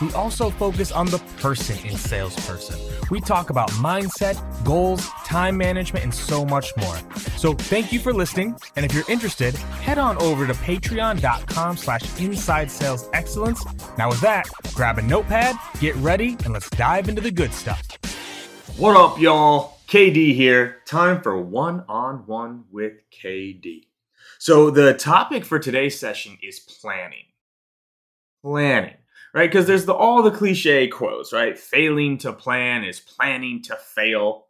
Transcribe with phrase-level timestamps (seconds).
[0.00, 2.78] We also focus on the person in salesperson.
[3.10, 6.96] We talk about mindset, goals, time management, and so much more.
[7.36, 8.56] So thank you for listening.
[8.76, 13.64] And if you're interested, head on over to patreon.com slash inside sales excellence.
[13.96, 17.82] Now with that, grab a notepad, get ready, and let's dive into the good stuff.
[18.76, 19.78] What up, y'all?
[19.88, 20.82] KD here.
[20.86, 23.86] Time for one on one with KD.
[24.38, 27.24] So, the topic for today's session is planning
[28.42, 28.94] planning,
[29.38, 29.48] right?
[29.48, 31.56] Because there's the, all the cliche quotes, right?
[31.56, 34.46] Failing to plan is planning to fail.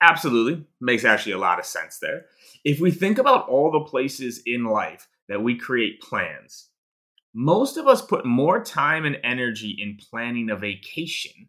[0.00, 0.64] Absolutely.
[0.80, 2.26] Makes actually a lot of sense there.
[2.64, 6.68] If we think about all the places in life that we create plans,
[7.34, 11.48] most of us put more time and energy in planning a vacation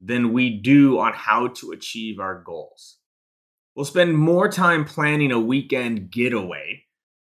[0.00, 2.98] than we do on how to achieve our goals.
[3.74, 6.84] We'll spend more time planning a weekend getaway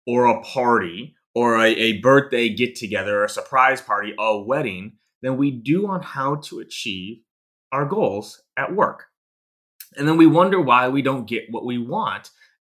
[0.07, 5.37] or a party or a, a birthday get together, a surprise party, a wedding than
[5.37, 7.21] we do on how to achieve
[7.71, 9.05] our goals at work.
[9.95, 12.29] And then we wonder why we don't get what we want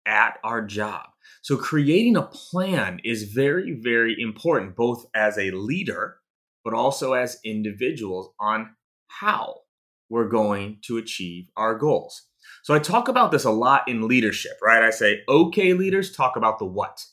[0.05, 1.05] at our job.
[1.41, 6.17] So, creating a plan is very, very important, both as a leader,
[6.63, 8.75] but also as individuals on
[9.07, 9.61] how
[10.09, 12.23] we're going to achieve our goals.
[12.63, 14.83] So, I talk about this a lot in leadership, right?
[14.83, 17.03] I say, okay, leaders, talk about the what.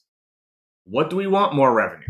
[0.88, 1.54] What do we want?
[1.54, 2.06] More revenue.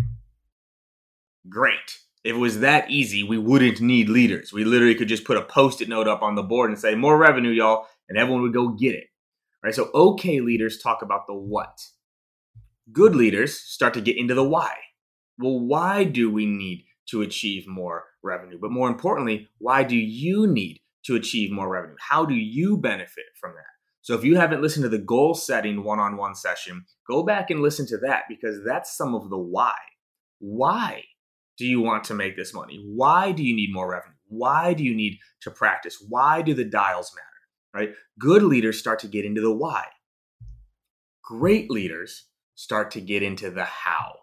[1.48, 1.98] Great.
[2.24, 4.52] If it was that easy, we wouldn't need leaders.
[4.52, 6.94] We literally could just put a post it note up on the board and say,
[6.94, 9.06] more revenue, y'all, and everyone would go get it.
[9.64, 9.74] Right?
[9.74, 11.80] So, okay leaders talk about the what.
[12.92, 14.72] Good leaders start to get into the why.
[15.38, 18.58] Well, why do we need to achieve more revenue?
[18.60, 21.96] But more importantly, why do you need to achieve more revenue?
[21.98, 23.75] How do you benefit from that?
[24.06, 27.50] So if you haven't listened to the goal setting one on one session, go back
[27.50, 29.74] and listen to that because that's some of the why.
[30.38, 31.02] Why
[31.58, 32.84] do you want to make this money?
[32.86, 34.14] Why do you need more revenue?
[34.28, 36.00] Why do you need to practice?
[36.08, 37.26] Why do the dials matter?
[37.74, 37.96] Right?
[38.16, 39.86] Good leaders start to get into the why.
[41.24, 44.20] Great leaders start to get into the how.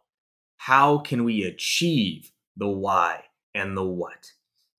[0.56, 4.32] How can we achieve the why and the what?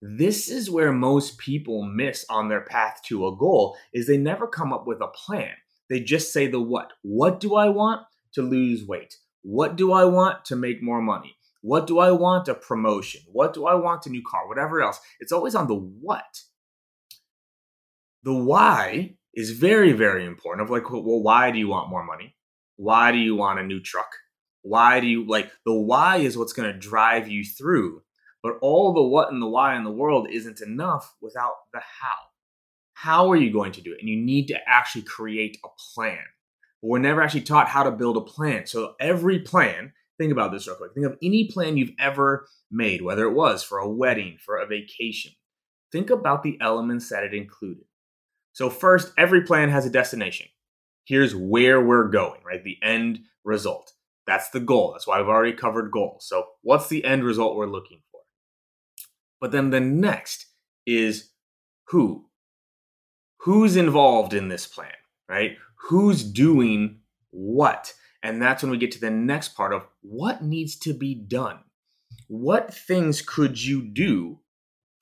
[0.06, 4.46] This is where most people miss on their path to a goal is they never
[4.46, 5.54] come up with a plan.
[5.88, 6.92] They just say the what.
[7.00, 8.02] What do i want
[8.34, 9.16] to lose weight?
[9.40, 11.36] What do i want to make more money?
[11.62, 13.22] What do i want a promotion?
[13.32, 14.46] What do i want a new car?
[14.46, 15.00] Whatever else.
[15.20, 16.42] It's always on the what.
[18.24, 22.36] The why is very very important of like well why do you want more money?
[22.76, 24.10] Why do you want a new truck?
[24.60, 28.02] Why do you like the why is what's going to drive you through
[28.44, 32.14] but all the what and the why in the world isn't enough without the how.
[32.92, 34.00] How are you going to do it?
[34.00, 36.22] And you need to actually create a plan.
[36.82, 38.66] But we're never actually taught how to build a plan.
[38.66, 40.92] So every plan, think about this real quick.
[40.92, 44.66] Think of any plan you've ever made, whether it was for a wedding, for a
[44.66, 45.32] vacation.
[45.90, 47.84] Think about the elements that it included.
[48.52, 50.48] So, first, every plan has a destination.
[51.06, 52.62] Here's where we're going, right?
[52.62, 53.92] The end result.
[54.26, 54.92] That's the goal.
[54.92, 56.26] That's why we've already covered goals.
[56.28, 58.13] So, what's the end result we're looking for?
[59.44, 60.46] But then the next
[60.86, 61.32] is
[61.88, 62.30] who?
[63.40, 64.94] Who's involved in this plan,
[65.28, 65.58] right?
[65.90, 67.00] Who's doing
[67.30, 67.92] what?
[68.22, 71.58] And that's when we get to the next part of what needs to be done.
[72.28, 74.38] what things could you do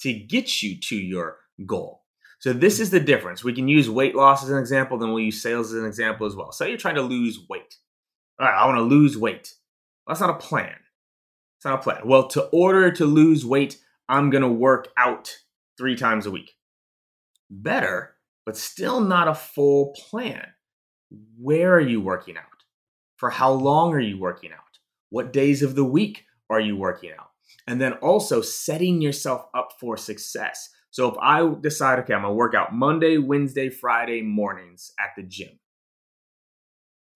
[0.00, 2.02] to get you to your goal?
[2.40, 3.44] So this is the difference.
[3.44, 6.26] We can use weight loss as an example, then we'll use sales as an example
[6.26, 6.50] as well.
[6.50, 7.76] Say you're trying to lose weight.
[8.40, 9.54] All right, I want to lose weight.
[10.08, 10.74] That's not a plan.
[11.58, 12.00] It's not a plan.
[12.04, 15.36] Well, to order to lose weight, I'm going to work out
[15.78, 16.52] three times a week.
[17.50, 20.46] Better, but still not a full plan.
[21.38, 22.44] Where are you working out?
[23.16, 24.58] For how long are you working out?
[25.10, 27.28] What days of the week are you working out?
[27.66, 30.70] And then also setting yourself up for success.
[30.90, 35.22] So if I decide, okay, I'm gonna work out Monday, Wednesday, Friday mornings at the
[35.22, 35.58] gym.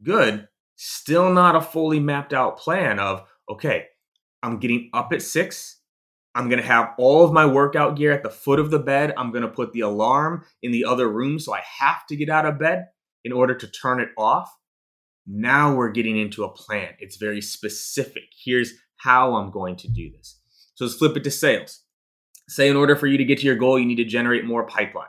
[0.03, 0.49] Good.
[0.77, 3.87] Still not a fully mapped out plan of, okay,
[4.43, 5.76] I'm getting up at six.
[6.37, 9.15] I'm going to have all of my workout gear at the foot of the bed.
[9.17, 11.39] I'm going to put the alarm in the other room.
[11.39, 12.89] So I have to get out of bed
[13.25, 14.55] in order to turn it off.
[15.27, 16.91] Now we're getting into a plan.
[16.99, 18.25] It's very specific.
[18.45, 20.39] Here's how I'm going to do this.
[20.75, 21.81] So let's flip it to sales.
[22.49, 24.67] Say, in order for you to get to your goal, you need to generate more
[24.67, 25.09] pipeline,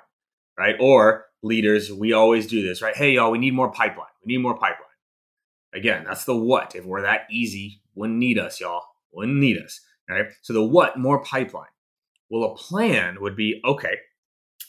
[0.57, 0.75] right?
[0.80, 2.95] Or leaders, we always do this, right?
[2.95, 4.07] Hey, y'all, we need more pipeline.
[4.25, 4.88] We need more pipeline.
[5.73, 6.73] Again, that's the what.
[6.73, 8.83] If we're that easy, wouldn't need us, y'all.
[9.12, 10.25] Wouldn't need us, right?
[10.42, 11.65] So the what, more pipeline.
[12.30, 13.95] Well, a plan would be okay,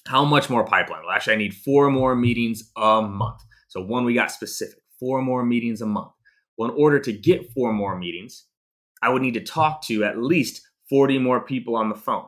[0.07, 1.03] how much more pipeline?
[1.05, 3.41] Well, actually, I need four more meetings a month.
[3.69, 6.13] So one, we got specific four more meetings a month.
[6.57, 8.47] Well, in order to get four more meetings,
[9.03, 12.27] I would need to talk to at least 40 more people on the phone.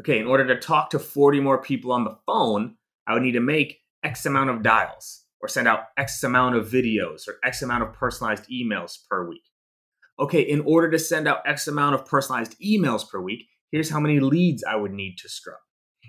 [0.00, 2.76] Okay, in order to talk to 40 more people on the phone,
[3.06, 6.68] I would need to make X amount of dials or send out X amount of
[6.68, 9.42] videos or X amount of personalized emails per week.
[10.20, 14.00] Okay, in order to send out X amount of personalized emails per week, here's how
[14.00, 15.58] many leads I would need to scrub.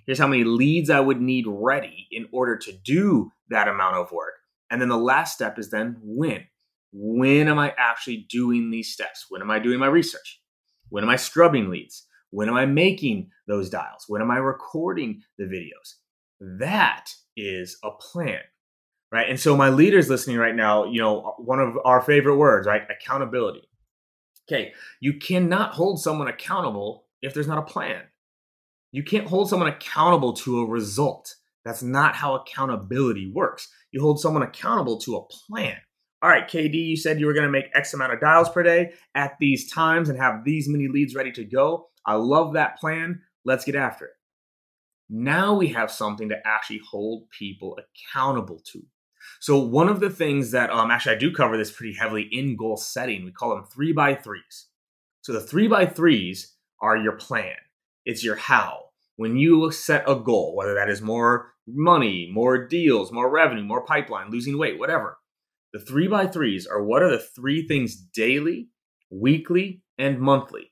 [0.06, 4.12] Here's how many leads I would need ready in order to do that amount of
[4.12, 4.34] work.
[4.72, 6.46] And then the last step is then when.
[6.92, 9.26] When am I actually doing these steps?
[9.30, 10.42] When am I doing my research?
[10.90, 12.08] When am I scrubbing leads?
[12.32, 14.06] When am I making those dials?
[14.08, 15.96] When am I recording the videos?
[16.40, 17.06] That
[17.36, 18.40] is a plan,
[19.12, 19.30] right?
[19.30, 22.84] And so, my leaders listening right now, you know, one of our favorite words, right?
[22.90, 23.68] Accountability.
[24.50, 28.02] Okay, you cannot hold someone accountable if there's not a plan.
[28.92, 31.36] You can't hold someone accountable to a result.
[31.64, 33.68] That's not how accountability works.
[33.92, 35.78] You hold someone accountable to a plan.
[36.22, 38.64] All right, KD, you said you were going to make X amount of dials per
[38.64, 41.90] day at these times and have these many leads ready to go.
[42.06, 43.22] I love that plan.
[43.46, 44.12] Let's get after it.
[45.10, 48.82] Now we have something to actually hold people accountable to.
[49.40, 52.56] So, one of the things that, um, actually, I do cover this pretty heavily in
[52.56, 54.68] goal setting, we call them three by threes.
[55.22, 57.56] So, the three by threes are your plan,
[58.06, 58.90] it's your how
[59.20, 63.84] when you set a goal, whether that is more money, more deals, more revenue, more
[63.84, 65.18] pipeline, losing weight, whatever,
[65.74, 68.70] the three by threes are what are the three things daily,
[69.10, 70.72] weekly, and monthly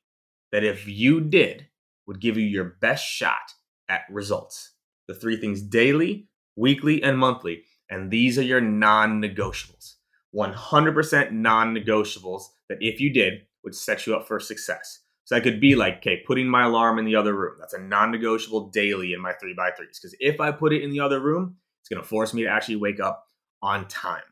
[0.53, 1.67] that if you did
[2.07, 3.51] would give you your best shot
[3.89, 4.75] at results.
[5.09, 7.63] The three things daily, weekly, and monthly.
[7.89, 9.95] And these are your non negotiables.
[10.35, 14.99] 100% non negotiables that if you did would set you up for success.
[15.25, 17.55] So that could be like, okay, putting my alarm in the other room.
[17.59, 19.99] That's a non negotiable daily in my three by threes.
[20.01, 22.49] Because if I put it in the other room, it's going to force me to
[22.49, 23.25] actually wake up
[23.61, 24.23] on time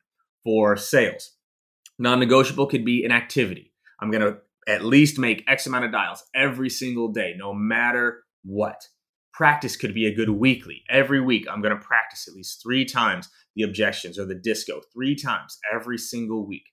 [0.44, 1.32] for sales.
[2.00, 3.74] Non negotiable could be an activity.
[4.00, 4.38] I'm going to
[4.68, 8.88] at least make X amount of dials every single day, no matter what.
[9.36, 10.84] Practice could be a good weekly.
[10.90, 14.80] Every week, I'm going to practice at least three times the objections or the disco,
[14.94, 16.64] three times every single week.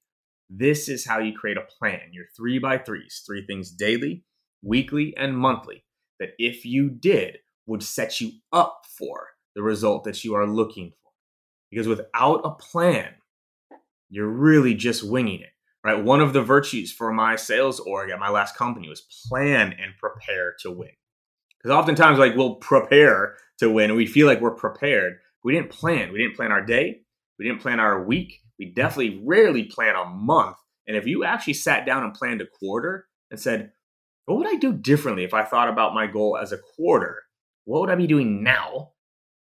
[0.49, 4.23] This is how you create a plan, your three by threes, three things daily,
[4.63, 5.85] weekly, and monthly
[6.21, 10.91] that if you did would set you up for the result that you are looking
[10.91, 11.11] for.
[11.69, 13.15] Because without a plan,
[14.09, 15.53] you're really just winging it,
[15.83, 16.05] right?
[16.05, 19.97] One of the virtues for my sales org at my last company was plan and
[19.99, 20.91] prepare to win.
[21.63, 25.19] Because oftentimes, like, we'll prepare to win and we feel like we're prepared.
[25.45, 26.13] We didn't plan.
[26.13, 27.01] We didn't plan our day.
[27.39, 30.57] We didn't plan our week we definitely rarely plan a month.
[30.87, 33.73] And if you actually sat down and planned a quarter and said,
[34.27, 37.25] what would I do differently if I thought about my goal as a quarter?
[37.65, 38.93] What would I be doing now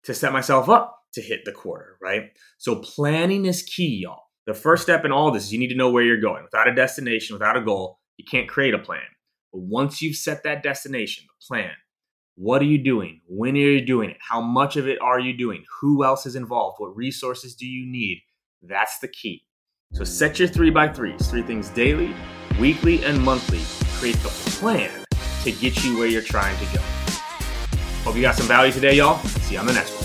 [0.04, 2.30] to set myself up to hit the quarter, right?
[2.58, 4.22] So planning is key, y'all.
[4.46, 6.44] The first step in all this is you need to know where you're going.
[6.44, 9.02] Without a destination, without a goal, you can't create a plan.
[9.52, 11.72] But once you've set that destination, the plan,
[12.40, 13.20] what are you doing?
[13.26, 14.16] When are you doing it?
[14.18, 15.62] How much of it are you doing?
[15.82, 16.76] Who else is involved?
[16.78, 18.22] What resources do you need?
[18.62, 19.44] That's the key.
[19.92, 22.14] So set your three by threes, three things daily,
[22.58, 23.60] weekly, and monthly.
[23.98, 24.90] Create the plan
[25.42, 26.82] to get you where you're trying to go.
[28.04, 29.18] Hope you got some value today, y'all.
[29.18, 29.99] See you on the next one.